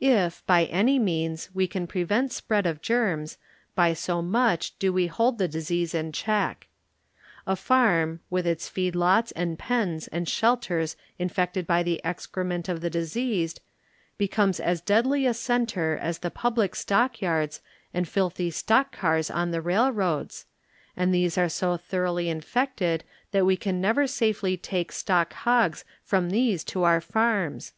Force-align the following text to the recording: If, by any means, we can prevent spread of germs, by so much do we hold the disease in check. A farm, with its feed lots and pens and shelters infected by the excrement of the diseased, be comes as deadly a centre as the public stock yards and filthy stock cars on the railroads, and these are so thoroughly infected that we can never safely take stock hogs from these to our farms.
If, 0.00 0.44
by 0.48 0.64
any 0.64 0.98
means, 0.98 1.48
we 1.54 1.68
can 1.68 1.86
prevent 1.86 2.32
spread 2.32 2.66
of 2.66 2.82
germs, 2.82 3.38
by 3.76 3.92
so 3.92 4.20
much 4.20 4.76
do 4.80 4.92
we 4.92 5.06
hold 5.06 5.38
the 5.38 5.46
disease 5.46 5.94
in 5.94 6.10
check. 6.10 6.66
A 7.46 7.54
farm, 7.54 8.18
with 8.30 8.48
its 8.48 8.68
feed 8.68 8.96
lots 8.96 9.30
and 9.30 9.56
pens 9.56 10.08
and 10.08 10.28
shelters 10.28 10.96
infected 11.20 11.68
by 11.68 11.84
the 11.84 12.00
excrement 12.04 12.68
of 12.68 12.80
the 12.80 12.90
diseased, 12.90 13.60
be 14.18 14.26
comes 14.26 14.58
as 14.58 14.80
deadly 14.80 15.24
a 15.24 15.32
centre 15.32 15.96
as 16.02 16.18
the 16.18 16.32
public 16.32 16.74
stock 16.74 17.20
yards 17.22 17.60
and 17.94 18.08
filthy 18.08 18.50
stock 18.50 18.90
cars 18.90 19.30
on 19.30 19.52
the 19.52 19.62
railroads, 19.62 20.46
and 20.96 21.14
these 21.14 21.38
are 21.38 21.48
so 21.48 21.76
thoroughly 21.76 22.28
infected 22.28 23.04
that 23.30 23.46
we 23.46 23.56
can 23.56 23.80
never 23.80 24.08
safely 24.08 24.56
take 24.56 24.90
stock 24.90 25.32
hogs 25.32 25.84
from 26.02 26.30
these 26.30 26.64
to 26.64 26.82
our 26.82 27.00
farms. 27.00 27.72